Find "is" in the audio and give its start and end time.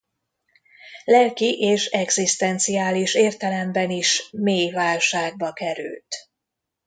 3.89-4.29